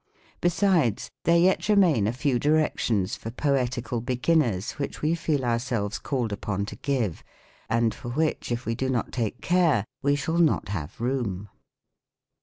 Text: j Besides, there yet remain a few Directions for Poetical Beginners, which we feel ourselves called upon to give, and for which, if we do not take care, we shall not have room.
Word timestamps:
j 0.01 0.17
Besides, 0.41 1.11
there 1.25 1.37
yet 1.37 1.69
remain 1.69 2.07
a 2.07 2.11
few 2.11 2.39
Directions 2.39 3.15
for 3.15 3.29
Poetical 3.29 4.01
Beginners, 4.01 4.71
which 4.79 5.03
we 5.03 5.13
feel 5.13 5.45
ourselves 5.45 5.99
called 5.99 6.31
upon 6.33 6.65
to 6.65 6.75
give, 6.77 7.23
and 7.69 7.93
for 7.93 8.09
which, 8.09 8.51
if 8.51 8.65
we 8.65 8.73
do 8.73 8.89
not 8.89 9.11
take 9.11 9.41
care, 9.41 9.85
we 10.01 10.15
shall 10.15 10.39
not 10.39 10.69
have 10.69 10.99
room. 10.99 11.49